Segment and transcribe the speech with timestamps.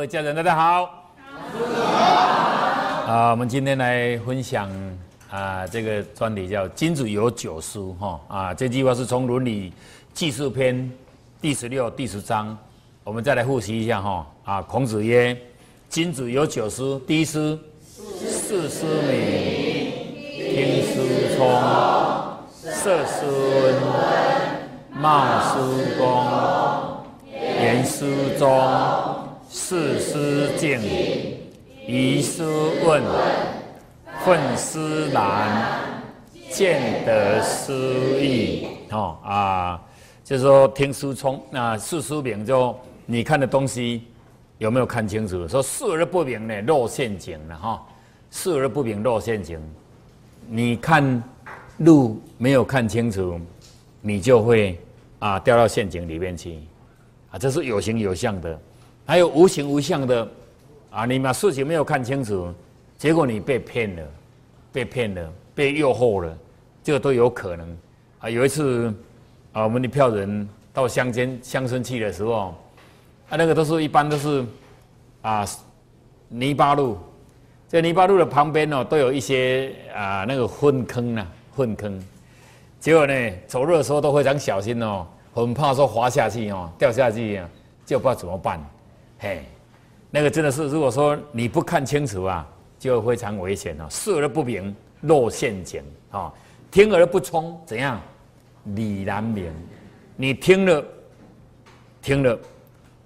[0.00, 1.04] 各位家人，大家好。
[3.06, 4.66] 啊，我们今天来分享
[5.30, 9.70] 啊，这个专题叫“君子有九书”哈啊，这句话是从《伦理
[10.14, 10.74] 记事篇》
[11.38, 12.56] 第十六、第十章。
[13.04, 15.36] 我们再来复习一下哈啊，孔子曰
[15.90, 19.92] ：“君子有九书，第一书，四书名，
[20.34, 21.02] 听书
[21.36, 21.46] 聪，
[22.54, 25.58] 色书温，貌书
[25.98, 26.06] 公，
[27.30, 28.06] 言书
[28.38, 28.48] 忠。”
[29.52, 30.80] 四思敬，
[31.84, 32.44] 疑思
[32.84, 33.02] 问，
[34.24, 36.00] 愤思难，
[36.52, 37.74] 见得思
[38.20, 38.68] 义。
[38.92, 39.82] 哦啊，
[40.22, 44.04] 就是说听书聪，那四书明就你看的东西
[44.58, 45.48] 有没有看清楚？
[45.48, 47.84] 说视而不明呢，落陷阱了哈。
[48.30, 49.60] 视而不明，落陷阱。
[50.46, 51.20] 你看
[51.78, 53.40] 路没有看清楚，
[54.00, 54.78] 你就会
[55.18, 56.60] 啊掉到陷阱里面去
[57.32, 57.36] 啊。
[57.36, 58.56] 这是有形有相的。
[59.10, 60.28] 还有无形无相的，
[60.88, 62.46] 啊，你把事情没有看清楚，
[62.96, 64.02] 结果你被骗了，
[64.72, 66.38] 被骗了，被诱惑了，
[66.84, 67.76] 这个都有可能。
[68.20, 68.86] 啊，有一次，
[69.52, 72.54] 啊，我们的票人到乡间乡村去的时候，
[73.28, 74.46] 啊，那个都是一般都是，
[75.22, 75.44] 啊，
[76.28, 76.96] 泥巴路，
[77.66, 82.00] 在泥巴路的旁边哦，都有一些啊那个粪坑呐，粪坑。
[82.78, 87.50] 结果呢，走路的时候都非常小心哦，很怕说滑下去哦，掉下去啊，
[87.84, 88.64] 就不知道怎么办。
[89.22, 89.44] 嘿，
[90.10, 93.86] 那个真的是，如果说你不看清楚啊，就非常危险哦。
[93.90, 96.32] 视而不明，落陷阱啊；
[96.70, 98.00] 听而不聪，怎样？
[98.64, 99.52] 理难明。
[100.16, 100.82] 你听了，
[102.00, 102.38] 听了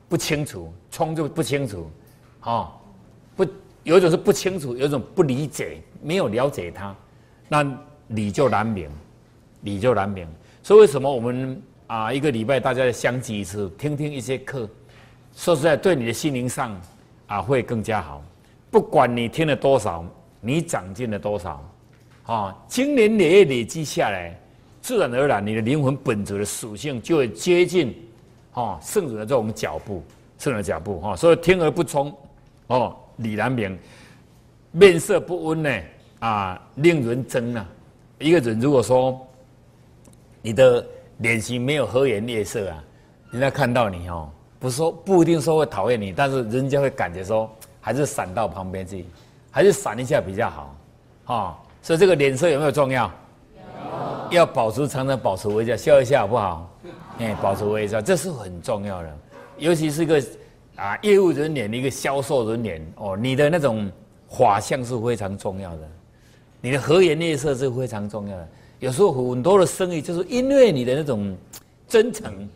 [0.08, 1.90] 不清楚，聪就不清楚，
[2.42, 2.72] 啊，
[3.34, 3.44] 不，
[3.82, 6.94] 有一种是不清楚，有一种不理解，没有了解他，
[7.48, 7.66] 那
[8.06, 8.88] 理就难明，
[9.62, 10.28] 理就难明。
[10.62, 14.68] 所以为什么我们啊，一个礼拜大家相聚一次，听听一些课？
[15.36, 16.80] 说实在，对你的心灵上
[17.26, 18.22] 啊会更加好。
[18.70, 20.04] 不管你听了多少，
[20.40, 21.62] 你长进了多少，
[22.26, 24.36] 啊，经年累月累积下来，
[24.80, 27.94] 自然而然你的灵魂本质的属性就会接近，
[28.52, 30.02] 啊，圣人的这种脚步，
[30.38, 31.16] 圣人的脚步，哈。
[31.16, 32.16] 所以听而不聪，
[32.68, 33.78] 哦，理难明，
[34.72, 35.80] 面色不温呢，
[36.20, 37.68] 啊，令人憎啊。
[38.18, 39.20] 一个人如果说
[40.42, 40.84] 你的
[41.18, 42.82] 脸型没有和颜悦色啊，
[43.30, 44.30] 人家看到你哦。
[44.64, 49.04] 不说不一定说会讨厌你，但是人家会感觉说还是闪到旁边去，
[49.50, 50.76] 还是闪一下比较好，
[51.26, 51.58] 哈。
[51.82, 53.12] 所以这个脸色有没有重要？
[54.30, 56.70] 要保持常常保持微笑，笑一下好不好？
[57.18, 59.18] 哎，保持微笑，这是很重要的。
[59.58, 60.24] 尤其是一个
[60.76, 63.92] 啊业务人员，一个销售人员哦，你的那种
[64.26, 65.88] 画像是非常重要的，
[66.62, 68.48] 你的和颜悦色是非常重要的。
[68.78, 71.36] 有时候很多的生意就是因为你的那种
[71.86, 72.48] 真诚，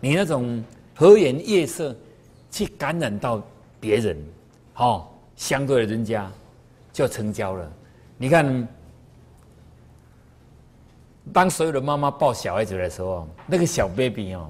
[0.00, 0.60] 你那种。
[0.94, 1.94] 和颜悦色，
[2.50, 3.42] 去感染到
[3.80, 4.16] 别人，
[4.76, 5.06] 哦，
[5.36, 6.30] 相对的人家
[6.92, 7.72] 就成交了。
[8.16, 8.68] 你看，
[11.32, 14.48] 当所有的妈妈抱小孩子的时候，那个小 baby 哦，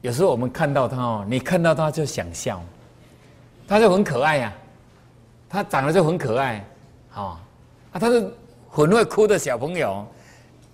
[0.00, 2.60] 有时候我们看到他哦，你看到他就想笑，
[3.68, 4.52] 他就很可爱呀，
[5.48, 6.64] 他长得就很可爱，
[7.14, 7.38] 哦，
[7.92, 8.28] 啊，他是
[8.68, 10.04] 很会哭的小朋友，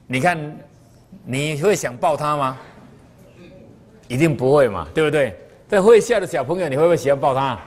[0.06, 0.56] 你看，
[1.25, 2.59] 你会想抱他吗？
[4.09, 5.35] 一定不会嘛，对不对？
[5.69, 7.59] 在会笑的小朋友，你会不会喜欢抱他？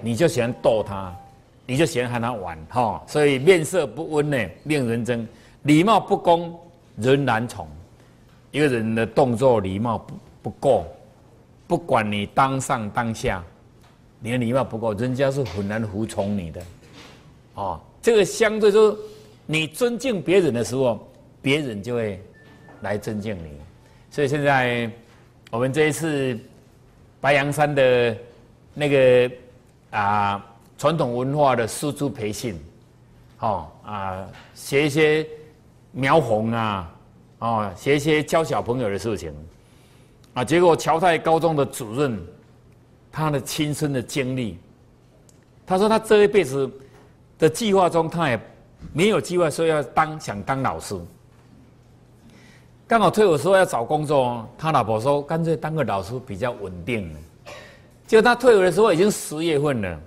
[0.00, 1.14] 你就喜欢逗他，
[1.66, 3.02] 你就喜欢和他玩，哈。
[3.06, 5.26] 所以面色不温呢，令人憎；
[5.64, 6.58] 礼貌不恭，
[6.96, 7.68] 人难从。
[8.52, 10.86] 一个人的动作礼貌不不够，
[11.66, 13.44] 不管你当上当下，
[14.20, 16.62] 你的礼貌不够，人家是很难服从你的。
[17.54, 18.96] 哦，这个相对说，
[19.44, 21.06] 你尊敬别人的时候，
[21.42, 22.18] 别人就会
[22.80, 23.50] 来尊敬你。
[24.10, 24.90] 所以现在。
[25.54, 26.36] 我们这一次
[27.20, 28.16] 白羊山的
[28.74, 29.34] 那个
[29.92, 30.44] 啊
[30.76, 32.60] 传统文化的输出培训，
[33.38, 35.24] 哦啊，学一些
[35.92, 36.92] 描红啊，
[37.38, 39.32] 哦，学一些教小朋友的事情
[40.32, 40.44] 啊。
[40.44, 42.20] 结果侨泰高中的主任，
[43.12, 44.58] 他的亲身的经历，
[45.64, 46.68] 他说他这一辈子
[47.38, 48.40] 的计划中，他也
[48.92, 50.96] 没有计划说要当想当老师。
[52.94, 57.12] 刚好退伍时候要找工作，他老婆说干脆当个老师比较稳定。
[58.06, 60.00] 就他退伍的时候已经十月份了，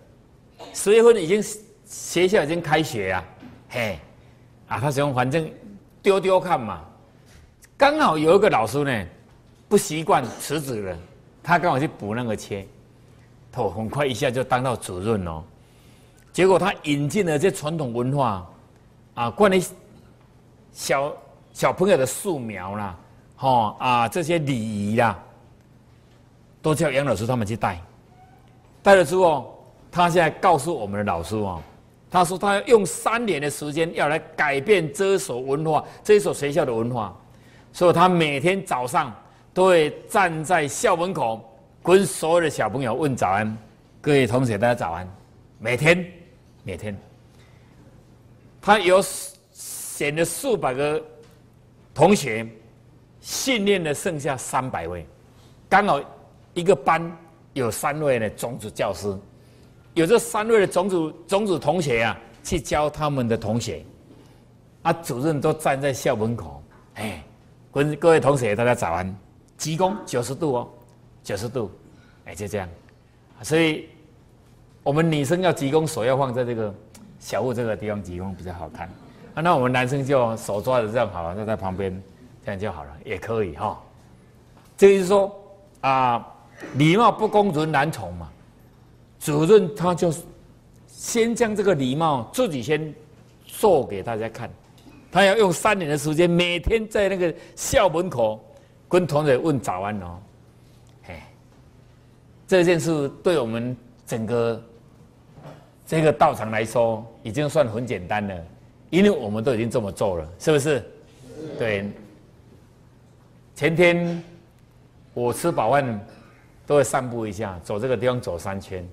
[0.73, 1.43] 十月份已经
[1.85, 3.25] 学校已经开学啊，
[3.67, 3.99] 嘿，
[4.69, 5.51] 啊他想反正
[6.01, 6.79] 丢丢看嘛。
[7.75, 9.05] 刚好有一个老师呢
[9.67, 10.97] 不习惯辞职了，
[11.43, 12.65] 他刚好去补那个缺，
[13.51, 15.43] 他很快一下就当到主任哦。
[16.31, 18.49] 结果他引进了这传统文化
[19.15, 19.61] 啊，关于
[20.71, 21.13] 小。
[21.57, 22.95] 小朋友的素描啦，
[23.35, 25.17] 哈啊这些礼仪啦，
[26.61, 27.81] 都叫杨老师他们去带。
[28.83, 29.57] 带了之后，
[29.91, 31.59] 他现在告诉我们的老师哦，
[32.11, 37.11] 他说他要用三年的时间要来改变这所文化，这所学校的文化，
[37.73, 39.11] 所以他每天早上
[39.51, 41.43] 都会站在校门口，
[41.81, 43.57] 跟所有的小朋友问早安，
[43.99, 45.09] 各位同学大家早安，
[45.57, 46.05] 每天
[46.61, 46.95] 每天，
[48.61, 49.01] 他有
[49.51, 51.03] 选了数百个
[51.97, 52.47] 同学，
[53.21, 55.03] 训练了剩下三百位，
[55.67, 55.99] 刚好
[56.53, 57.11] 一个班。
[57.53, 59.17] 有三位的种子教师，
[59.95, 63.83] 有这三位的种子种子同学啊，去教他们的同学，
[64.83, 66.61] 啊，主任都站在校门口，
[66.93, 67.23] 哎，
[67.73, 69.17] 跟各位同学大家早安，
[69.57, 70.69] 鞠躬九十度哦，
[71.23, 71.71] 九十度，
[72.25, 72.69] 哎，就这样，
[73.41, 73.89] 所以
[74.83, 76.71] 我们女生要鞠躬，手要放在这个
[77.19, 78.87] 小腹这个地方鞠躬比较好看，
[79.41, 82.01] 那我们男生就手抓着这样好了，就在旁边
[82.45, 83.79] 这样就好了，也可以哈，
[84.77, 85.35] 这就是说
[85.81, 86.33] 啊。
[86.73, 88.27] 礼貌不攻人难从嘛，
[89.19, 90.11] 主任他就
[90.87, 92.91] 先将这个礼貌自己先
[93.45, 94.49] 做给大家看，
[95.11, 98.43] 他要用三年的时间，每天在那个校门口
[98.89, 100.19] 跟同学问早安哦，
[101.09, 101.27] 哎，
[102.47, 104.59] 这件事对我们整个
[105.85, 108.35] 这个道场来说已经算很简单了，
[108.97, 110.83] 因为我们都已经这么做了，是不是？
[111.57, 111.89] 对。
[113.55, 114.23] 前天
[115.13, 115.99] 我吃饱饭。
[116.67, 118.85] 都会散步一下，走这个地方走三圈，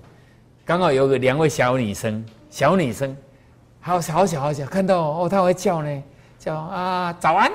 [0.63, 3.13] 刚好有个两位小女生，小女生，
[3.81, 6.03] 好小好小好小，看到哦，她会叫呢，
[6.39, 7.51] 叫啊早安，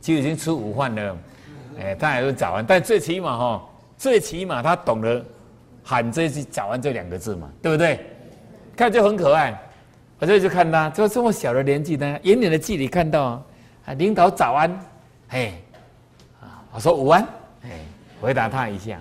[0.00, 1.16] 就已经吃午饭了，
[1.78, 5.22] 哎，她还是早安，但最起码哈，最起码她懂得
[5.84, 8.00] 喊这句早安这两个字嘛，对不对？
[8.74, 9.60] 看就很可爱，
[10.20, 13.42] 我这就看他，就这么小的年纪呢，远远的距离看到
[13.86, 14.78] 啊，领导早安，
[15.28, 15.54] 哎，
[16.42, 17.26] 啊，我说午安，
[17.64, 17.70] 哎，
[18.20, 19.00] 回答他一下。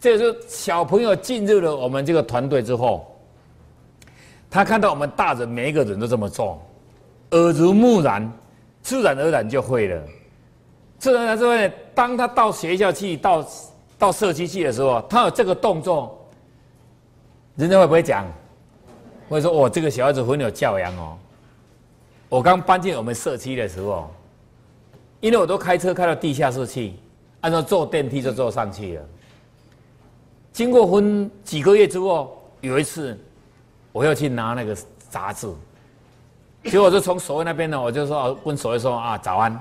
[0.00, 3.14] 这是小朋友进入了我们这个团队之后，
[4.50, 6.60] 他看到我们大人每一个人都这么做，
[7.32, 8.32] 耳濡目染，
[8.80, 10.02] 自然而然就会了。
[10.98, 13.46] 自然而然就会，当他到学校去、到
[13.98, 16.26] 到社区去的时候，他有这个动作，
[17.54, 18.26] 人家会不会讲？
[19.32, 21.16] 会说：“我，这个小孩子很有教养哦。”
[22.28, 24.10] 我刚搬进我们社区的时候，
[25.20, 26.94] 因为我都开车开到地下室去，
[27.42, 29.04] 按照坐电梯就坐上去了。
[30.52, 33.18] 经过分几个月之后，有一次
[33.92, 34.76] 我要去拿那个
[35.10, 35.46] 杂志，
[36.64, 39.58] 结果我就从守卫那边呢，我就说问守卫说啊早安，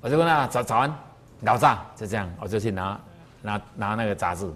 [0.00, 0.94] 我就问他早早安，
[1.42, 3.00] 老大就这样，我就去拿
[3.42, 4.50] 拿拿那个杂志，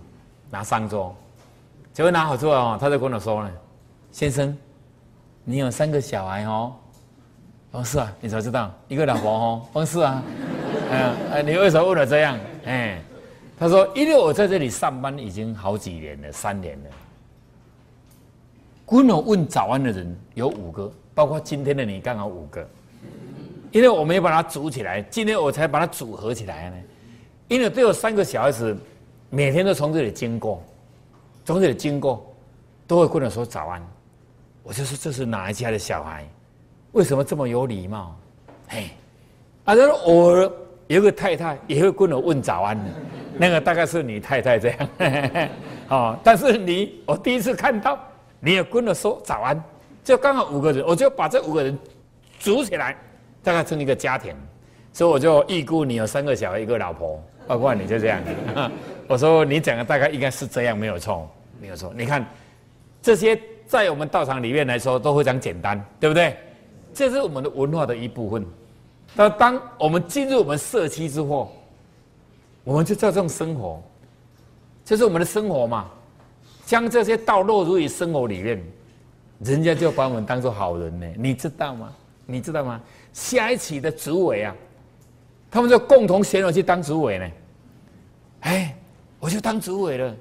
[0.51, 1.15] 拿上桌，
[1.93, 3.51] 结果拿好之后，他就跟我说呢，
[4.15, 4.57] 先生，
[5.43, 6.73] 你有三个小孩哦，
[7.73, 8.73] 哦是啊，你才知道？
[8.87, 10.23] 一个老婆哦，哦是啊，
[10.93, 12.39] 嗯哎你为什么问了这样？
[12.65, 13.03] 哎。
[13.57, 16.91] 他说：“因为我在这里上班已经好几年了，三年了。
[18.85, 22.69] 跟我问早安的人有五个，包括今天的你，刚好五个。
[23.71, 26.77] 因为我没有把它组起来，今天我才把它组合起来呢。
[27.47, 28.77] 因为都有三个小孩子，
[29.31, 30.61] 每天都从这里经过，
[31.45, 32.27] 从这里经过，
[32.89, 33.81] 都会跟我说早安。
[34.65, 36.27] 我就说这是哪一家的小孩？
[36.91, 38.17] 为什么这么有礼貌？
[38.67, 38.91] 嘿，
[39.65, 40.51] 啊，他说偶尔
[40.89, 42.77] 有个太太也会跟我问早安。”
[43.37, 44.89] 那个大概是你太太这样，
[45.91, 47.99] 哦，但是你我第一次看到，
[48.39, 49.61] 你也跟我说早安，
[50.05, 51.77] 就刚好五个人，我就把这五个人
[52.39, 52.97] 组起来，
[53.43, 54.33] 大概成一个家庭，
[54.93, 58.23] 所以我就预估你有三个小孩，一个老婆，包括你就这样，
[59.09, 61.29] 我说你讲的大概应该是这样，没有错，
[61.61, 61.93] 没有错。
[61.97, 62.25] 你看
[63.03, 66.37] 这些在我们道场里面来说都非常简单，对不对？
[66.93, 68.47] 这是我们的文化的一部分。
[69.15, 71.53] 那当我们进入我们社区之后，
[72.63, 73.83] 我们就照这种生活，
[74.85, 75.91] 这是我们的生活嘛？
[76.67, 78.63] 将这些道落入于生活里面，
[79.41, 81.07] 人家就把我们当做好人呢。
[81.17, 81.93] 你知道吗？
[82.27, 82.81] 你知道吗？
[83.13, 84.55] 下一期的主委啊，
[85.51, 87.31] 他们就共同选我去当主委呢。
[88.41, 88.77] 哎，
[89.21, 90.15] 我就当主委了。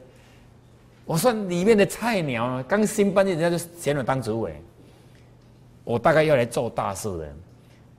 [1.05, 4.61] 我算里面的菜鸟，刚新搬进，人家就选我当主委。
[5.83, 7.35] 我大概要来做大事的，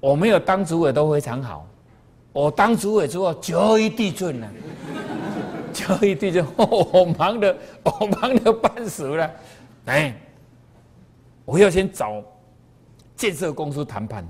[0.01, 1.67] 我没有当主委都非常好。
[2.33, 4.51] 我当主委之后，九一地震了，
[5.73, 9.31] 九一地震，我忙的，我忙的半死了。
[9.85, 10.17] 哎，
[11.45, 12.23] 我要先找
[13.15, 14.27] 建设公司谈判，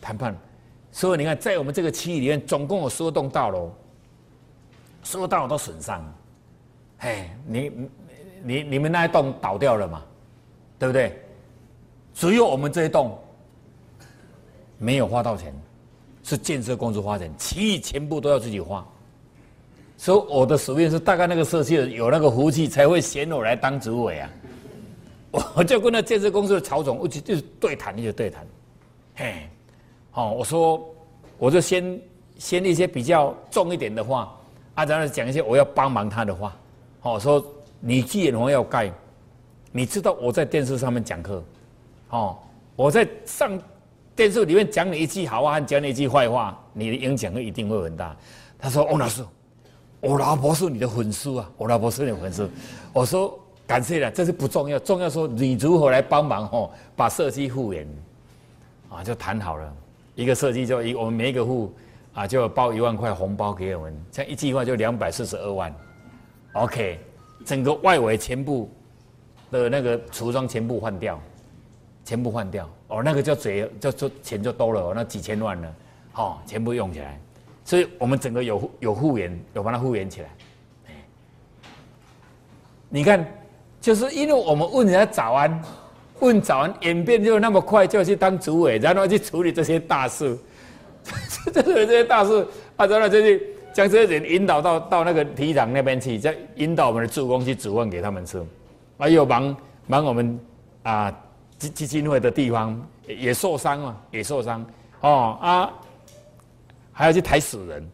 [0.00, 0.36] 谈判。
[0.92, 3.72] 所以你看，在我们这个区域里面，总共有十栋大楼，
[5.02, 6.00] 十栋大楼都损伤。
[7.02, 7.70] 哎，你
[8.42, 10.02] 你你们那一栋倒掉了嘛？
[10.78, 11.16] 对不对？
[12.14, 13.16] 只有我们这一栋
[14.78, 15.54] 没有花到钱。
[16.24, 18.86] 是建设公司花钱，其余全部都要自己花。
[19.96, 24.30] 所以我的使命是大概那个社区有那个福气，才会选我来当主委啊。
[25.56, 28.46] 我就跟那建设公司的曹总，我就就是对谈，就对谈。
[29.16, 29.48] 嘿，
[30.12, 30.88] 好，我说
[31.38, 32.00] 我就先
[32.38, 34.32] 先一些比较重一点的话，
[34.76, 36.56] 啊，然后讲一些我要帮忙他的话。
[37.02, 37.44] 好，说
[37.80, 38.88] 你既然我要盖，
[39.72, 41.42] 你知道我在电视上面讲课，
[42.10, 42.38] 哦，
[42.76, 43.60] 我在上
[44.14, 48.16] 电视里面讲你一句好话，讲你一句坏话，你的影响力一定会很大。
[48.56, 49.24] 他说：“翁老师。”
[49.98, 51.50] 我老婆是你的粉丝啊！
[51.56, 52.48] 我老婆是你的粉丝。
[52.92, 57.86] 我说感谢了，这是不重要，重要说你如何来帮忙哦，把设计复原
[58.88, 59.72] 啊，就谈好了。
[60.14, 61.72] 一个设计就一，我们每一个户
[62.14, 65.72] 啊，就包一万块红包给我们，这样一计划就两百四十二万。
[66.54, 66.98] OK，
[67.44, 68.70] 整个外围全部
[69.50, 71.20] 的那个橱窗全部换掉，
[72.04, 72.68] 全部换掉。
[72.88, 75.74] 哦，那个叫嘴，就就钱就多了，那几千万了，
[76.12, 77.18] 好，全部用起来。
[77.64, 80.28] 所以我们整个有有复原，有把它复原起来。
[82.90, 83.26] 你看，
[83.80, 85.62] 就是因为我们问人家早安，
[86.20, 90.36] 问早安，演变就那么快，就要去当主委，然后去处理这些大事，
[91.50, 98.44] 这这些大事，啊，然后就去将这些人引导到到那个体育场那边去，再引导我们的助攻去煮饭给他们吃，
[98.98, 100.40] 还有忙忙我们
[100.82, 101.12] 啊
[101.58, 104.64] 基基金会的地方也受伤嘛，也受伤
[105.00, 105.72] 哦啊。
[106.94, 107.90] 还要去抬死人，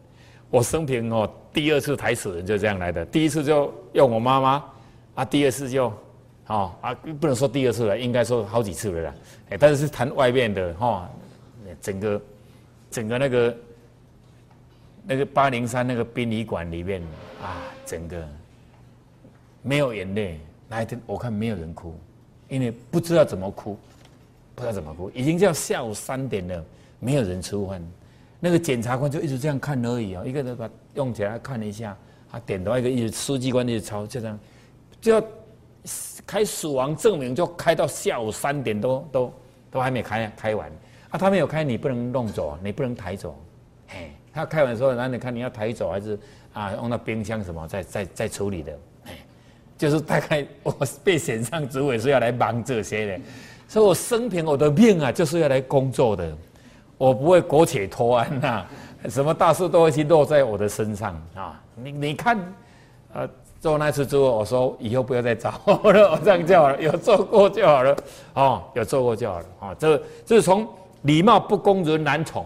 [0.49, 3.05] 我生平哦第二次抬死人就这样来的。
[3.05, 4.63] 第一次就用我妈妈，
[5.15, 5.85] 啊，第二次就，
[6.47, 9.13] 哦啊，不能说第二次了，应该说好几次了啦。
[9.51, 11.09] 哎，但是是谈外面的哈，
[11.81, 12.21] 整个
[12.91, 13.55] 整个那个
[15.09, 17.01] 那个八零三那个殡仪馆里面
[17.41, 18.23] 啊，整个
[19.63, 20.39] 没有眼泪。
[20.67, 21.99] 那一天我看没有人哭，
[22.47, 23.75] 因为不知道怎么哭，
[24.53, 26.63] 不知道怎么哭，已经叫下午三点了，
[26.99, 27.81] 没有人吃饭。
[28.39, 31.97] 那个检察官就一直这样看而已啊，一个人把用起来看了一下，
[32.31, 34.39] 他点头一个一直书记官一直抄，就这样，
[35.01, 35.23] 就要
[36.27, 39.33] 开死亡证明，就开到下午三点多都
[39.71, 40.71] 都还没开开完
[41.09, 43.35] 啊，他没有开，你不能弄走，你不能抬走，
[43.87, 46.17] 嘿，他开完之后，那你看你要抬走还是
[46.53, 48.71] 啊用到冰箱什么再再再处理的，
[49.77, 53.23] 就是大概 我被选上职位是要来忙这些的，
[53.67, 56.37] 所以我生平我的命啊就是要来工作的。
[56.97, 58.65] 我不会苟且偷安呐，
[59.07, 61.57] 什么大事都会去落在我的身上啊！
[61.81, 62.37] 你你看，
[63.13, 63.25] 呃，
[63.61, 67.97] 做那次之后，我说以后不要再找我了， 我这样就好了，有做过就好了，
[68.33, 70.67] 哦，有做过就好了，哦，这这是从
[71.03, 72.45] 礼貌不公人难宠。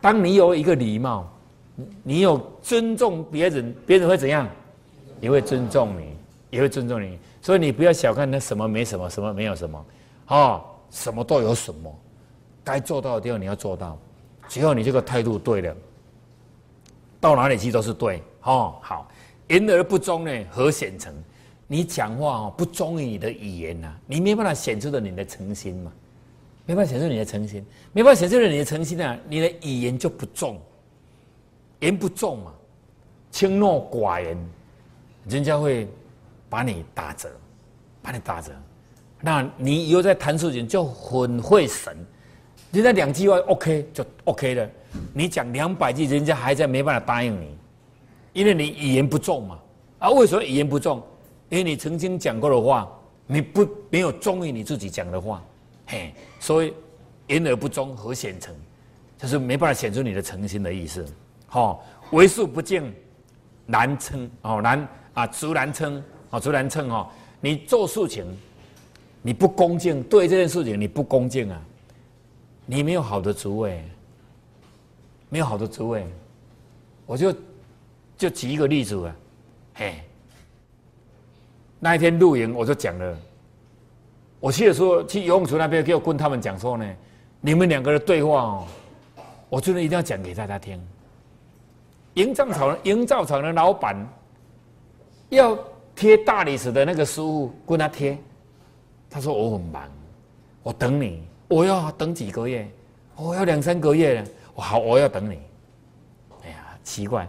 [0.00, 1.30] 当你有一个礼貌，
[2.02, 4.48] 你有尊重别人，别人会怎样？
[5.20, 6.16] 也会尊重你，
[6.50, 7.18] 也会尊重你。
[7.42, 9.86] 所以你不要小看那什么没什么，什么没有什么，
[10.28, 11.94] 哦，什么都有什么。
[12.64, 13.98] 该做到的地方你要做到，
[14.48, 15.76] 只要你这个态度对了，
[17.20, 18.76] 到哪里去都是对哦。
[18.80, 19.08] 好，
[19.48, 21.12] 言而不忠呢，何显成？
[21.66, 25.92] 你讲话哦不忠于你的语言呐，你没办法显出的你的诚心嘛，
[26.70, 30.56] 没办法显示你的诚心，没办法显示了你的诚心啊，你的语言就不重，
[31.80, 32.54] 言不重嘛，
[33.32, 34.38] 轻诺寡言，
[35.28, 35.88] 人家会
[36.48, 37.28] 把你打折，
[38.00, 38.52] 把你打折，
[39.20, 41.92] 那你以后在谈事情就很会神。
[42.70, 44.70] 人家两句话 OK 就 OK 了，
[45.12, 47.58] 你讲两百句，人家还在没办法答应你，
[48.32, 49.58] 因为你语言不重嘛。
[49.98, 51.02] 啊，为什么语言不重？
[51.48, 52.88] 因为你曾经讲过的话，
[53.26, 55.44] 你不没有忠于你自己讲的话，
[55.90, 56.72] 嘿，所以
[57.26, 58.54] 言而不忠何显诚？
[59.18, 61.04] 就是没办法显出你的诚心的意思。
[61.48, 62.94] 好，为数不敬
[63.66, 67.08] 难称哦，难啊，足难称啊，足难称哦。
[67.40, 68.24] 你做事情
[69.20, 71.60] 你不恭敬，对这件事情你不恭敬啊。
[72.66, 73.84] 你没有好的职位，
[75.28, 76.06] 没有好的职位，
[77.04, 77.34] 我就
[78.16, 79.16] 就举一个例子啊，
[79.74, 80.04] 嘿，
[81.80, 83.18] 那一天露营我就讲了，
[84.40, 86.96] 我去的时候去游泳池那边，给我跟他们讲说呢，
[87.40, 88.66] 你们两个的对话哦，
[89.48, 90.80] 我真的一定要讲给大家听。
[92.14, 93.96] 营造厂营造厂的老板
[95.28, 95.56] 要
[95.94, 98.18] 贴大理石的那个师傅跟他贴，
[99.08, 99.82] 他说我很忙，
[100.62, 101.22] 我等你。
[101.46, 102.68] 我要等几个月，
[103.16, 104.26] 我要两三个月了。
[104.54, 105.38] 好，我要等你。
[106.44, 107.28] 哎呀，奇怪，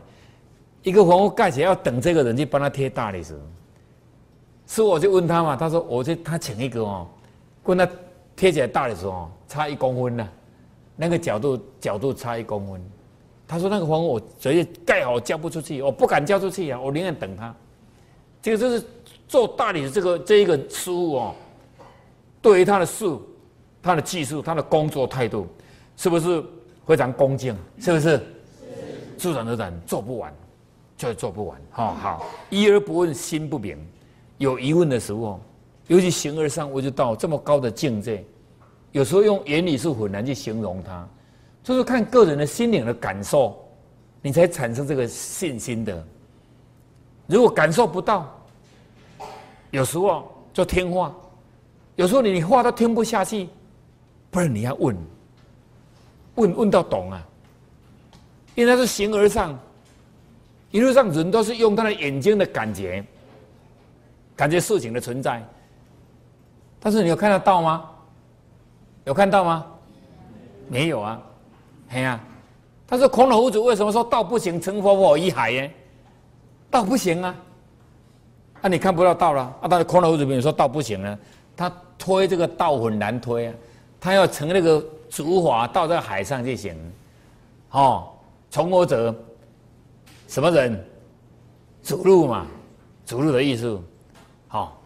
[0.84, 3.40] 一个房屋盖起来要等这个人去帮他贴大理石。
[4.72, 7.06] 是我就问他嘛，他说我就他请一个哦，
[7.62, 7.86] 跟他
[8.38, 10.30] 贴起来大理石哦，差一公分呢，
[10.96, 12.82] 那个角度角度差一公分。
[13.46, 17.54] 他说那个房屋我直接盖好交不出去，我不敢交出去啊，我宁愿等他。
[18.42, 18.82] 这个就是
[19.28, 21.36] 做大理石这个这一个师傅哦，
[22.42, 23.06] 对于他的事。
[23.84, 25.48] 他的技术，他的工作态度，
[25.98, 26.44] 是不是
[26.86, 27.58] 非常恭敬？
[27.80, 28.22] 是不是？
[29.18, 30.32] 自然而然做不完，
[30.96, 31.60] 就做不完。
[31.72, 33.76] 好好，一而不问，心不明。
[34.42, 35.40] 有疑问的时候，
[35.86, 38.26] 尤其形而上，我就到这么高的境界，
[38.92, 41.08] 有时候用言语是很难去形容它，
[41.64, 43.64] 就是看个人的心灵的感受，
[44.20, 46.04] 你才产生这个信心的。
[47.28, 48.36] 如果感受不到，
[49.70, 51.16] 有时候就听话，
[51.96, 53.48] 有时候你话都听不下去，
[54.32, 54.98] 不然你要问，
[56.34, 57.24] 问问到懂啊，
[58.56, 59.56] 因为它是形而上，
[60.72, 63.06] 一路上人都是用他的眼睛的感觉。
[64.42, 65.40] 感觉事情的存在，
[66.80, 67.88] 但是你有看得到吗？
[69.04, 69.68] 有看到吗？
[70.68, 71.22] 没有啊，
[71.90, 72.20] 哎呀，
[72.88, 75.72] 他说孔老夫子为什么说道不行，成佛佛一海耶？
[76.72, 77.36] 道不行啊，
[78.64, 79.68] 啊你看不到道了啊？
[79.70, 81.20] 但是孔老夫子没有说道不行呢，
[81.56, 83.54] 他推这个道很难推啊，
[84.00, 86.76] 他要乘那个竹筏到这个海上就行，
[87.70, 88.08] 哦，
[88.50, 89.14] 从我者
[90.28, 90.84] 什么人？
[91.84, 92.48] 走路嘛，
[93.06, 93.80] 走路的艺术。
[94.52, 94.78] 好，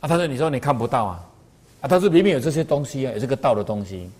[0.00, 1.24] 啊，他说：“你说你看不到啊，
[1.82, 4.10] 啊，他说明明有这些东西啊，有这个道的东西。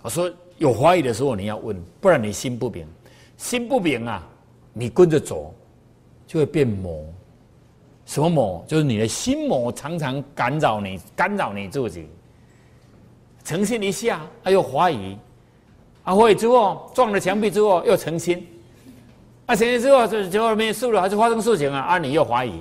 [0.00, 2.86] 我说有怀疑的时候你要问，不然你心不明，
[3.36, 4.26] 心不明啊，
[4.72, 5.54] 你跟着走
[6.26, 7.04] 就会变魔。
[8.06, 8.64] 什么魔？
[8.66, 12.08] 就是你的心魔常常干扰你，干扰你自己。
[13.44, 15.18] 诚心一下，啊，又怀疑，
[16.04, 18.48] 啊，怀疑之后撞了墙壁之后又诚心，
[19.44, 22.54] 啊，诚心之后就结果没事了，还是发生事情啊，啊，你又怀疑。”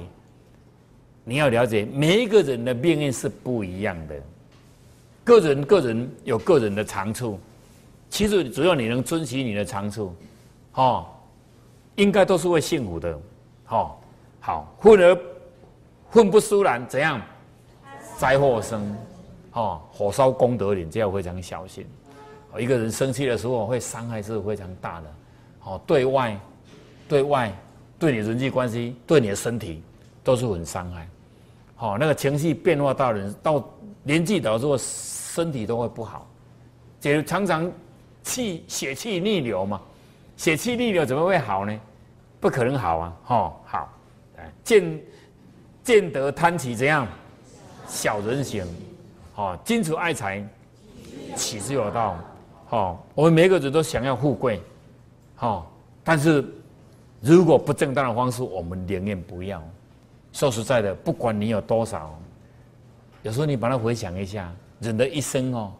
[1.29, 4.15] 你要了解，每一个人的命运是不一样的，
[5.25, 7.37] 个人个人有个人的长处，
[8.09, 10.15] 其实只要你能珍惜你的长处，
[10.75, 11.05] 哦，
[11.95, 13.19] 应该都是会幸福的，
[13.67, 13.91] 哦，
[14.39, 15.19] 好，混而
[16.09, 17.21] 混不输然，怎样？
[18.17, 18.95] 灾祸生，
[19.51, 21.85] 哦，火烧功德林，这样非常小心。
[22.57, 25.15] 一个人生气的时候，会伤害是非常大的，
[25.65, 26.39] 哦，对外，
[27.09, 27.53] 对外，
[27.99, 29.83] 对你人际关系，对你的身体，
[30.23, 31.05] 都是很伤害。
[31.79, 33.63] 好，那个情绪变化到人到
[34.01, 36.27] 年纪到之后，身体都会不好，
[36.99, 37.71] 就常常
[38.23, 39.79] 气血气逆流嘛，
[40.35, 41.79] 血气逆流怎么会好呢？
[42.39, 43.17] 不可能好啊！
[43.23, 43.89] 哈，好，
[44.63, 45.01] 见
[45.83, 47.07] 见得贪起怎样？
[47.87, 48.65] 小人行，
[49.33, 50.43] 好，金主爱财，
[51.35, 52.17] 岂是有道？
[52.65, 54.59] 好，我们每个人都想要富贵，
[55.35, 55.71] 好，
[56.03, 56.43] 但是
[57.21, 59.61] 如果不正当的方式，我们宁愿不要。
[60.37, 62.15] 说实在的，不管你有多少，
[63.23, 65.73] 有时候你把它回想一下，人的一生哦，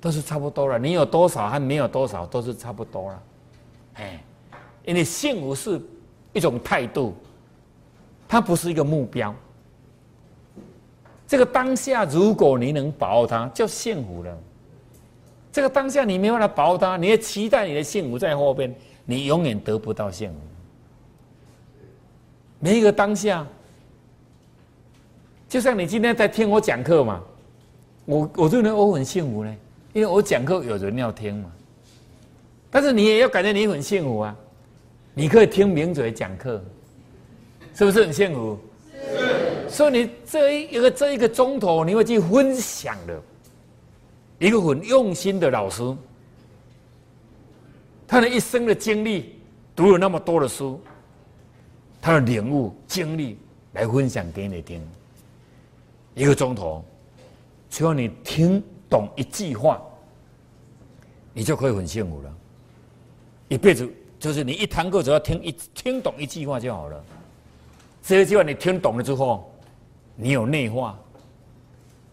[0.00, 0.78] 都是差不多了。
[0.78, 3.22] 你有多少和没有多少都是差不多了，
[3.96, 4.24] 哎，
[4.86, 5.78] 因为幸福是
[6.32, 7.14] 一种态度，
[8.26, 9.34] 它不是一个目标。
[11.26, 14.34] 这个当下，如果你能把握它，就幸福了。
[15.52, 20.38] 这个当下你没办法把握它，你也期待你的幸福在后边，你永远得不到幸福。
[22.64, 23.44] 每一个当下，
[25.48, 27.20] 就像你今天在听我讲课嘛，
[28.04, 29.52] 我我认为我很幸福呢，
[29.92, 31.50] 因为我讲课有人要听嘛。
[32.70, 34.36] 但是你也要感觉你很幸福啊，
[35.12, 36.62] 你可以听名嘴讲课，
[37.74, 38.56] 是不是很幸福？
[38.92, 39.68] 是。
[39.68, 43.20] 所以你这一个这一个钟头，你会去分享的，
[44.38, 45.82] 一个很用心的老师，
[48.06, 49.34] 他的一生的经历，
[49.74, 50.80] 读了那么多的书。
[52.02, 53.38] 他的领悟经历
[53.74, 54.84] 来分享给你听，
[56.16, 56.84] 一个钟头，
[57.70, 58.60] 只要你听
[58.90, 59.80] 懂一句话，
[61.32, 62.34] 你就可以很幸福了。
[63.46, 63.88] 一辈子
[64.18, 67.04] 就是你一堂课只要听一听懂一句话就好了。
[68.02, 69.48] 这一句话你听懂了之后，
[70.16, 70.98] 你有内化，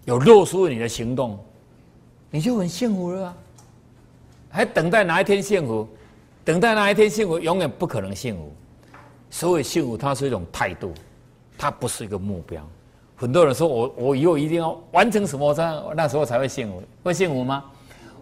[0.05, 1.39] 有落实你的行动，
[2.29, 3.37] 你就很幸福了啊。
[4.51, 5.87] 还等待哪一天幸福？
[6.45, 7.39] 等待哪一天幸福？
[7.39, 8.53] 永远不可能幸福。
[9.29, 10.93] 所谓幸福，它是一种态度，
[11.57, 12.61] 它不是一个目标。
[13.15, 17.63] 很多人说我我以后一定要完成什么，这那时候才会幸福，会幸福吗？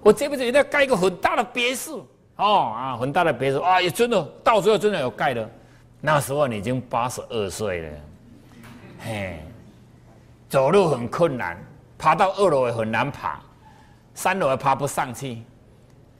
[0.02, 2.06] 我这辈子一定要盖一个很大的别墅
[2.38, 5.50] 哦啊，很大的别墅啊，也真的到时候真的有盖的。
[6.02, 7.89] 那时候你已经八十二岁了，
[9.06, 9.39] 嘿，
[10.50, 11.58] 走路很困难，
[11.98, 13.39] 爬到二楼也很难爬，
[14.13, 15.41] 三楼也爬不上去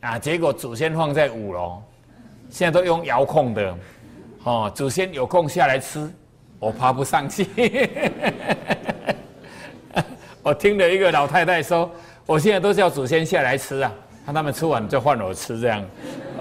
[0.02, 0.18] 啊。
[0.18, 1.82] 结果祖先放在五楼，
[2.50, 3.76] 现在都用遥控的。
[4.48, 6.10] 哦，祖先有空下来吃，
[6.58, 7.46] 我爬不上去。
[10.42, 11.92] 我听了一个老太太说，
[12.26, 13.92] 我现在都叫祖先下来吃啊，
[14.26, 15.84] 看他们吃完就换我吃这样，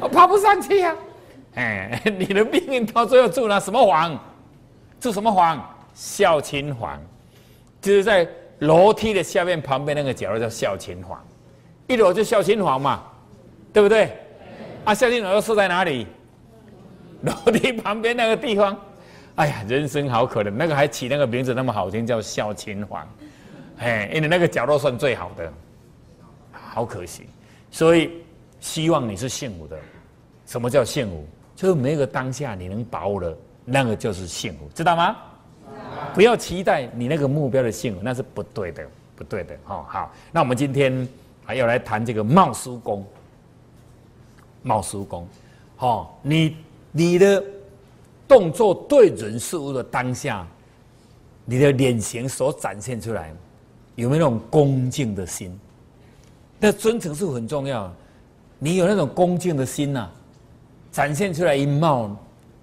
[0.01, 0.95] 我爬不上去呀。
[1.57, 4.17] 哎， 你的命运到最后住了什么房？
[5.01, 5.69] 住什么房？
[5.93, 7.03] 孝亲房，
[7.81, 8.25] 就是在
[8.61, 11.21] 楼梯的下面旁边那个角落叫孝亲房，
[11.89, 13.03] 一楼就孝亲房嘛，
[13.73, 14.17] 对不对？
[14.85, 16.07] 啊，孝亲房又设在哪里？
[17.27, 18.77] 楼梯旁边那个地方，
[19.37, 20.51] 哎呀，人生好可怜。
[20.51, 23.07] 那个还起那个名字那么好听，叫孝亲房，
[23.79, 25.53] 哎，因为那个角落算最好的，
[26.53, 27.27] 好可惜。
[27.71, 28.11] 所以
[28.61, 29.77] 希望你是幸福的。
[30.47, 31.27] 什么叫幸福？
[31.55, 35.17] 就是每个当下你能把握的，那个就是幸福，知道吗？
[36.15, 38.87] 不要期待你那个目标的幸福，那是不对的，
[39.17, 39.55] 不对的。
[39.67, 41.07] 哦，好，那我们今天
[41.45, 43.05] 还要来谈这个冒书功。
[44.63, 45.29] 冒书功，
[45.79, 46.57] 哦，你
[46.97, 47.45] 你的
[48.27, 50.49] 动作对人事物的当下，
[51.45, 53.35] 你的脸型所展现出来，
[53.97, 55.55] 有没有那种恭敬的心？
[56.59, 57.93] 那尊诚是很重要。
[58.59, 60.09] 你有那种恭敬的心呐，
[60.91, 62.17] 展现出来一貌，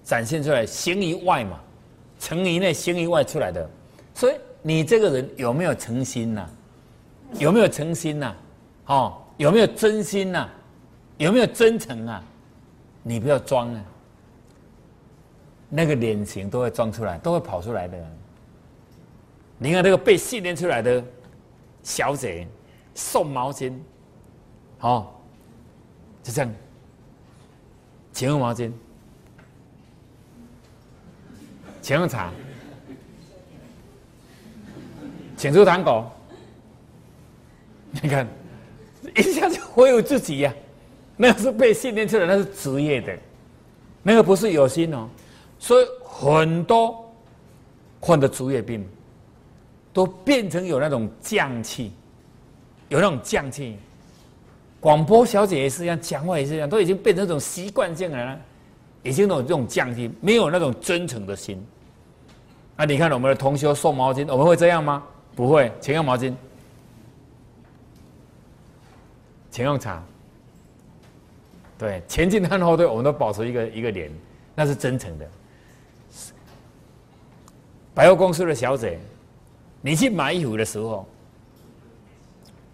[0.04, 1.60] 展现出来形于外嘛。
[2.20, 3.70] 诚于内，形于外出来的，
[4.16, 6.50] 所以你这个人有没有诚心呐？
[7.38, 8.34] 有没有诚心呐？
[8.88, 10.50] 哦，有没有真心呐？
[11.18, 12.24] 有没有真诚啊？
[13.04, 13.84] 你不要装啊！
[15.76, 17.98] 那个脸型都会装出来，都会跑出来的。
[19.58, 21.04] 你看那个被训练出来的
[21.82, 22.48] 小姐
[22.94, 23.74] 送毛巾，
[24.78, 25.20] 好，
[26.22, 26.54] 就这样，
[28.12, 28.72] 请用毛巾。
[31.82, 32.32] 请用茶，
[35.36, 36.10] 请出糖果。
[37.90, 38.28] 你看，
[39.16, 40.54] 一下就忽悠自己呀，
[41.18, 43.18] 那是被训练出来，那是职业的，
[44.04, 45.10] 那个不是有心哦。
[45.64, 47.10] 所以很多
[48.02, 48.86] 患的职业病，
[49.94, 51.94] 都变成有那种匠气，
[52.90, 53.78] 有那种匠气。
[54.82, 58.38] 广播小姐也是一样，讲话也是一样，都已经变成一种习惯性了，
[59.04, 61.66] 已经有这种匠气，没有那种真诚的心。
[62.76, 62.84] 那！
[62.84, 65.02] 你看我们的同学送毛巾，我们会这样吗？
[65.34, 66.34] 不会，请用毛巾，
[69.50, 70.04] 请用茶。
[71.78, 74.12] 对，前进和后退，我们都保持一个一个脸，
[74.56, 75.26] 那是真诚的。
[77.94, 79.00] 百货公司的小姐，
[79.82, 81.08] 你去买衣服的时候，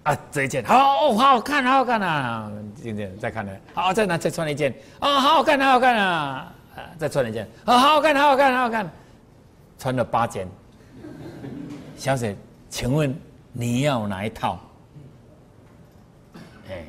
[0.03, 2.51] 啊，这一件好，好看，好好看啊！
[2.75, 6.53] 今天再看呢，好，再拿再穿一件，啊，好好看，好好看啊！
[6.97, 8.89] 再穿一件，啊，好好看，好好看，好好看。
[9.77, 10.47] 穿了八件，
[11.97, 12.35] 小姐，
[12.69, 13.13] 请问
[13.51, 14.57] 你要哪一套？
[16.69, 16.85] 哎，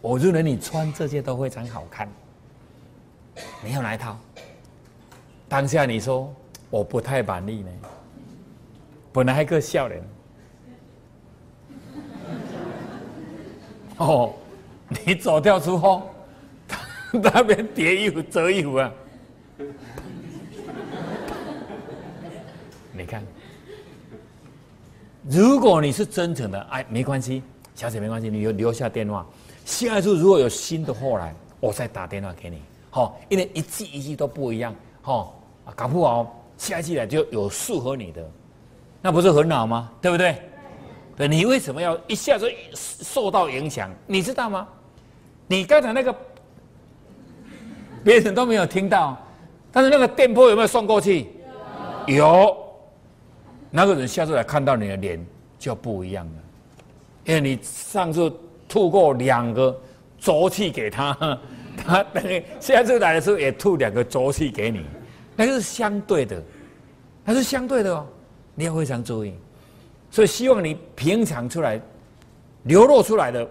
[0.00, 2.08] 我认为你穿这些都非常好看。
[3.62, 4.16] 你要哪一套？
[5.48, 6.32] 当下你说
[6.74, 7.70] 我不太满意呢，
[9.12, 10.02] 本来还个笑脸。
[13.98, 14.34] 哦，
[15.06, 16.10] 你走掉之后，
[17.12, 18.92] 那边叠衣服折衣服啊。
[22.92, 23.22] 你看，
[25.30, 27.40] 如果你是真诚的，哎，没关系，
[27.76, 29.24] 小姐没关系，你留留下电话，
[29.64, 32.60] 下一次如果有新的货来，我再打电话给你，
[32.90, 35.40] 好，因为一季一季都不一样，好，
[35.76, 38.30] 搞不好下一季来就有适合你的，
[39.02, 39.90] 那不是很好吗？
[40.00, 40.36] 对不对？
[41.16, 43.90] 对，你为什么要一下子受到影响？
[44.06, 44.66] 你知道吗？
[45.46, 46.14] 你刚才那个
[48.02, 49.16] 别人都没有听到，
[49.70, 51.28] 但是那个电波有没有送过去？
[52.06, 52.56] 有。
[53.70, 55.26] 那个人下次来看到你的脸
[55.58, 56.32] 就不一样了，
[57.24, 58.32] 因为你上次
[58.68, 59.76] 吐过两个
[60.16, 61.38] 浊气给他，
[61.84, 64.84] 他等下次来的时候也吐两个浊气给你，
[65.36, 66.42] 那个是相对的，
[67.24, 68.06] 那是相对的哦，
[68.54, 69.34] 你要非常注意。
[70.10, 71.80] 所以希望你平常出来
[72.64, 73.48] 流露出来的，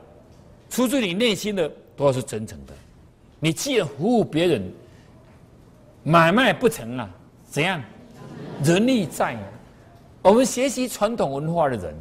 [0.70, 2.74] 出自你内心的都是真诚的。
[3.40, 4.72] 你既然服务别人，
[6.04, 7.10] 买卖不成啊，
[7.50, 7.82] 怎样？
[8.64, 9.38] 人力在。
[10.22, 11.94] 我们学习传统文化的人，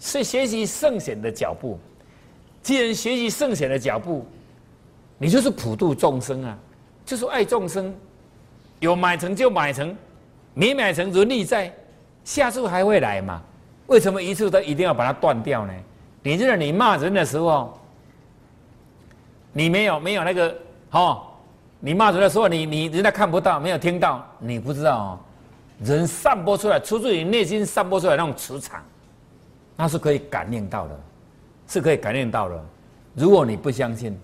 [0.00, 1.78] 是学习圣贤的脚步。
[2.62, 4.24] 既然学习圣贤的脚步，
[5.18, 6.58] 你就是普度众生啊，
[7.04, 7.94] 就是爱众生。
[8.84, 9.96] 有买成就买成，
[10.52, 11.72] 没买成人力在，
[12.22, 13.42] 下次还会来嘛？
[13.86, 15.72] 为什么一次都一定要把它断掉呢？
[16.22, 17.78] 你知道你骂人的时候，
[19.54, 20.54] 你没有没有那个
[20.90, 21.22] 哦，
[21.80, 25.18] 你骂人的时候，你你人家看不到，没有听到，你不知道哦。
[25.82, 28.82] 人散播出来，出自于内心散播出来那种磁场，
[29.76, 31.00] 那是可以感应到的，
[31.68, 32.64] 是可以感应到的。
[33.14, 34.14] 如果你不相信，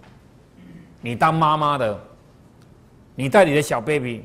[1.01, 1.99] 你当妈妈的，
[3.15, 4.25] 你带你的小 baby，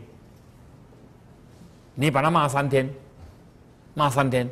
[1.95, 2.87] 你把他骂三天，
[3.93, 4.47] 骂三天，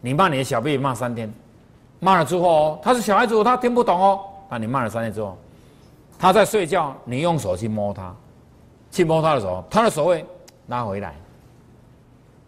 [0.00, 1.32] 你骂你的小 baby 骂三天，
[2.00, 4.20] 骂了之后哦，他是小孩子，他听不懂哦。
[4.50, 5.38] 那你骂了三天之后，
[6.18, 8.14] 他在睡觉，你用手去摸他，
[8.90, 10.24] 去摸他的时候，他的手会
[10.66, 11.14] 拉回来。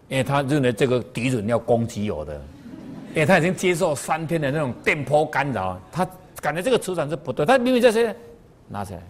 [0.09, 2.35] 因为他认为这个敌人要攻击我的，
[3.11, 6.09] 因为他已经接受三天的那种电波干扰，他
[6.41, 8.17] 感觉这个磁场是不对，他明明这些
[8.69, 9.03] 拿起来，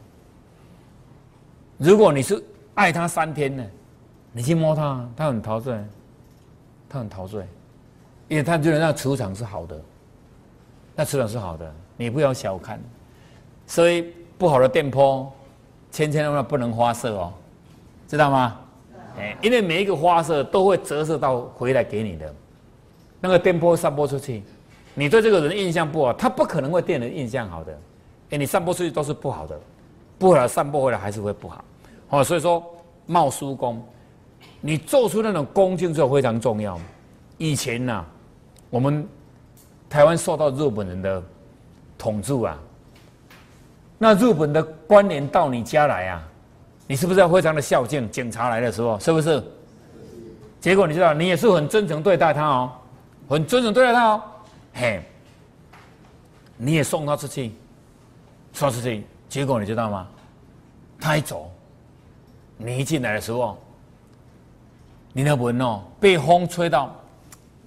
[1.76, 2.42] 如果你是
[2.74, 3.64] 爱他三天呢，
[4.32, 5.78] 你去摸它，它很陶醉，
[6.88, 7.44] 它很陶醉，
[8.28, 9.80] 因为他觉得那磁场是好的，
[10.94, 12.80] 那磁场是好的，你不要小看。
[13.66, 15.30] 所以不好的电波，
[15.90, 17.32] 千千万万不能发射哦，
[18.06, 18.56] 知道吗？
[19.18, 22.34] 哎，因为每一个发射都会折射到回来给你的，
[23.20, 24.42] 那个电波散播出去，
[24.94, 27.76] 你对这个人印象不好，他不可能会对人印象好的。
[28.30, 29.58] 哎，你散播出去都是不好的，
[30.18, 31.64] 不好的散播回来还是会不好。
[32.10, 32.64] 哦，所以说
[33.06, 33.84] 冒书功，
[34.60, 36.78] 你做出那种恭敬就非常重要。
[37.36, 38.04] 以前呐，
[38.70, 39.06] 我们
[39.88, 41.22] 台湾受到日本人的
[41.96, 42.58] 统治啊，
[43.96, 46.28] 那日本的官员到你家来啊，
[46.86, 48.10] 你是不是要非常的孝敬？
[48.10, 49.42] 警察来的时候是不是？
[50.60, 52.72] 结果你知道，你也是很真诚对待他哦，
[53.28, 54.22] 很真诚对待他哦，
[54.74, 55.00] 嘿，
[56.56, 57.52] 你也送他出去。
[58.52, 60.08] 送出去，结果你知道吗？
[61.00, 61.48] 他一走，
[62.56, 63.56] 你一进来的时候，
[65.18, 66.94] 你的门哦被风吹到，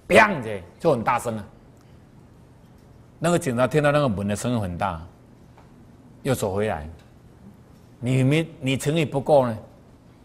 [0.08, 1.44] 砰的就很大声了。
[3.18, 4.98] 那个警察听到那个门的声音很大，
[6.22, 6.88] 又走回来。
[8.00, 9.58] 你没你诚意不够呢，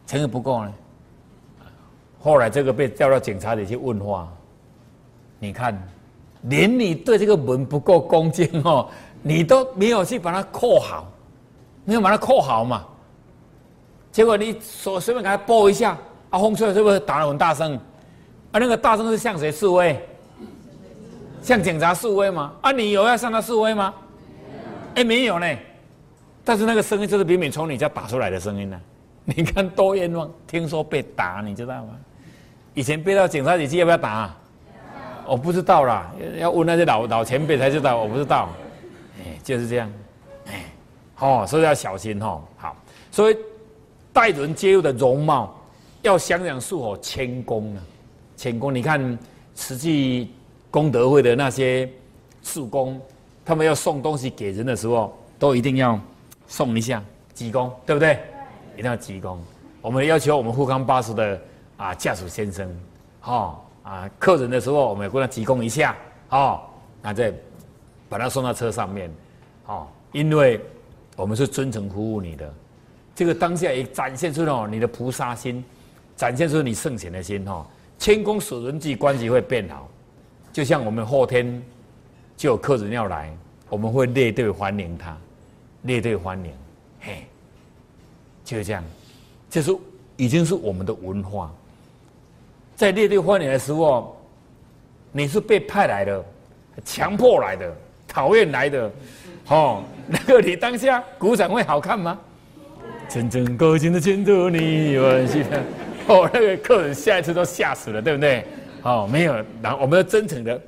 [0.06, 0.74] 诚意不够呢。
[2.18, 4.32] 后来这个被调到警察里去问话，
[5.38, 5.78] 你看，
[6.44, 8.90] 连你对这个门不够恭敬哦。
[9.22, 11.06] 你都没有去把它扣好，
[11.84, 12.86] 没有把它扣好嘛？
[14.14, 15.98] 结果你手随便给它拨一下，
[16.30, 17.76] 啊，风吹是不是打得很大声？
[18.52, 20.00] 啊，那个大声是向谁示威？
[21.42, 22.54] 向警察示威吗？
[22.62, 23.94] 啊，你有要向他示威吗？
[24.96, 25.48] 哎，没有呢。
[26.44, 28.80] 但是那个声音就是明明从你家打出来的声音呢。
[29.26, 30.30] 你看多冤枉！
[30.48, 31.90] 听说被打，你知道吗？
[32.74, 34.34] 以前被到警察局去要不要打？
[35.26, 36.10] 我不知道啦，
[36.40, 38.50] 要问那些老老前辈才知道，我不知道。
[39.44, 39.92] 就是这样，
[40.48, 40.66] 哎，
[41.20, 42.42] 哦，所以要小心哈。
[42.58, 42.76] 好，
[43.12, 43.38] 所以
[44.14, 45.57] 待人接物的容貌
[46.08, 47.82] 要想想是否谦恭呢？
[48.38, 49.20] 谦恭，你看
[49.56, 50.32] 实际
[50.72, 51.90] 功德会的那些
[52.42, 53.00] 侍工，
[53.44, 56.00] 他们要送东西给人的时候，都一定要
[56.48, 57.04] 送一下
[57.36, 58.20] 鞠躬，对不对？
[58.78, 59.38] 一定要鞠躬。
[59.82, 61.42] 我们要求我们富康巴士的
[61.76, 62.74] 啊驾驶先生，
[63.20, 65.94] 哈啊客人的时候，我们也跟他鞠躬一下，
[66.30, 66.62] 哦，
[67.02, 67.34] 那再
[68.08, 69.12] 把他送到车上面。
[69.66, 70.62] 哦，因为
[71.18, 72.54] 我们是真诚服务你的，
[73.14, 75.62] 这个当下也展现出了你的菩萨心，
[76.18, 77.66] 展现出你圣贤的心哈。
[77.98, 79.90] 谦恭使人际关系会变好，
[80.52, 81.64] 就像我们后天
[82.36, 83.36] 就有客人要来，
[83.70, 85.18] 我们会列队欢迎他，
[85.84, 86.52] 列队欢迎，
[87.00, 87.26] 嘿，
[88.44, 88.84] 就是这样，
[89.50, 89.76] 就是
[90.16, 91.52] 已经是我们的文化。
[92.76, 94.16] 在列队欢迎的时候，
[95.12, 96.24] 你是被派来的，
[96.86, 97.76] 强迫来的，
[98.08, 98.92] 讨厌来的。
[99.48, 102.20] 哦，那个你当下鼓掌会好看吗？
[103.10, 105.44] 真正高兴的牵着你，我喜。
[106.08, 108.46] 哦，那个客人下一次都吓死了，对不对？
[108.84, 110.62] 哦，没有，然后我们要真诚的，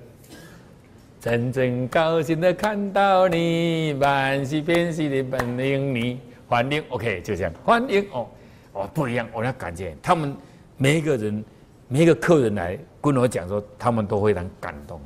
[1.21, 8.27] 真正高兴的看到你，满心欢喜的欢迎你，欢迎，OK，就这样，欢迎哦，
[8.73, 10.35] 哦，不一样，我要感觉他们
[10.75, 11.43] 每一个人，
[11.87, 14.99] 每一个客人来跟我讲说，他们都非常感动，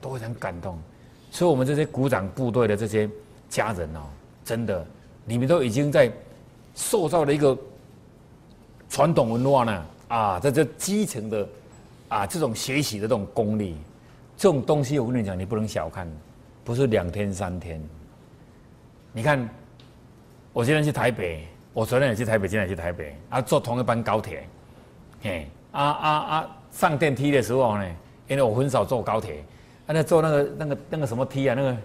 [0.00, 0.78] 都非常感动。
[1.32, 3.10] 所以，我们这些鼓掌部队的这些
[3.48, 4.02] 家人哦，
[4.44, 4.86] 真的，
[5.24, 6.08] 你们都已经在
[6.76, 7.58] 塑造了一个
[8.94, 11.48] 传统文化呢啊，在这基层的
[12.08, 13.74] 啊这种学习的这种功力，
[14.36, 16.08] 这种东西，我跟你讲，你不能小看，
[16.62, 17.82] 不是两天三天。
[19.12, 19.48] 你看，
[20.52, 24.46] 我今天去台北，我昨天也去台北，今天也去台北，啊，坐同一班高铁，
[25.22, 27.84] 嘿，啊啊啊，上电梯的时候呢，
[28.28, 29.44] 因为我很少坐高铁。
[29.88, 31.56] 他在坐那个那个那个什么梯啊？
[31.56, 31.76] 那个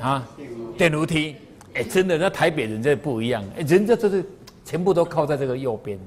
[0.00, 0.28] 啊，
[0.76, 1.36] 电炉梯。
[1.74, 3.44] 哎，真的，那台北人这不一样。
[3.56, 4.22] 哎，人家这是
[4.64, 5.98] 全部都靠在这个右边，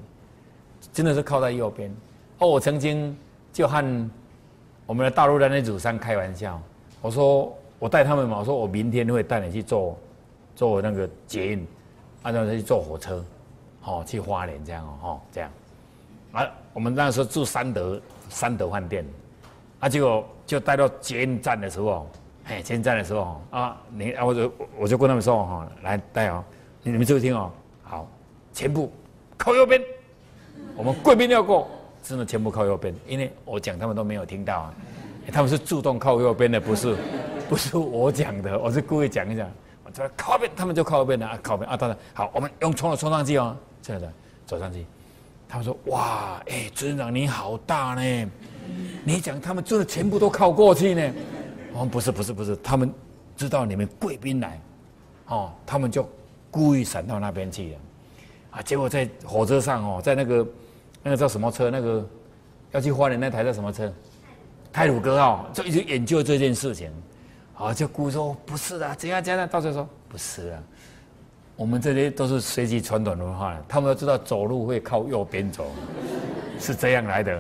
[0.94, 1.94] 真的是靠在右边。
[2.40, 3.16] 哦，我曾经
[3.54, 4.10] 就和
[4.86, 6.62] 我们的大陆的那组商开玩笑，
[7.02, 9.98] 我说我带他们嘛，我说我明天会带你去坐
[10.56, 11.68] 坐那个捷运，
[12.24, 13.24] 按照去坐火车，
[13.84, 15.50] 哦，去花莲这样哦，这样。
[16.34, 19.06] 啊，我们那时候住三德三德饭店。
[19.80, 22.08] 啊，结果就带到捷运站的时候，
[22.46, 26.44] 哎，捷运站的时候啊，你啊，我就我就跟他们说哈，来带哦，
[26.82, 27.52] 你们注意听哦，
[28.56, 28.90] 全部
[29.36, 29.84] 靠右边，
[30.78, 31.68] 我们贵宾要过，
[32.02, 34.74] 真的全部靠右边，因为我讲他们都没有听到啊，
[35.32, 36.96] 他们是主动靠右边的，不是，
[37.50, 39.52] 不是我讲的，我是故意讲一讲，
[39.84, 44.10] 我说靠边，他们就靠边的啊，靠边啊，当然好，我们用冲了冲上去哦，这样的
[44.46, 44.86] 走上去，
[45.50, 48.32] 他们说哇，哎，尊长你好大呢。
[49.04, 51.14] 你讲他们真的全部都靠过去呢？
[51.74, 52.92] 我们不是不是不是，他们
[53.36, 54.60] 知道你们贵宾来，
[55.28, 56.10] 哦，他们就
[56.50, 57.80] 故意闪到那边去了，
[58.56, 60.48] 啊，结果在火车上哦，在那个
[61.04, 61.70] 那个叫什么车？
[61.70, 62.08] 那个
[62.72, 63.92] 要去花莲那台叫什么车？
[64.72, 66.90] 泰鲁哥哦，就一直研究这件事情，
[67.58, 70.64] 啊，就故意说不是的，怎样怎样，到最后说不是啊，
[71.56, 75.66] 我们这些都是随机传统文化，他们都知道走路会靠右边走，
[76.60, 77.34] 是这样来的。